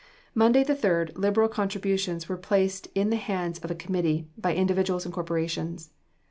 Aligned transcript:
Monday, 0.33 0.63
the 0.63 0.73
3d, 0.73 1.15
liberal 1.15 1.47
contributions 1.47 2.27
were 2.27 2.35
placed 2.35 2.87
in 2.95 3.11
the 3.11 3.17
hands 3.17 3.59
of 3.59 3.69
a 3.69 3.75
committee, 3.75 4.25
by 4.35 4.55
individuals 4.55 5.05
and 5.05 5.13
corporations. 5.13 5.91